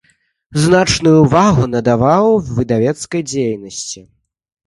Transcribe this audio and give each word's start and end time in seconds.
Значную 0.61 1.13
ўвагу 1.25 1.67
надаваў 1.75 2.27
выдавецкай 2.61 3.21
дзейнасці. 3.31 4.01